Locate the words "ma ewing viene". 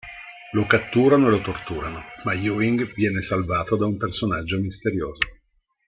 2.23-3.21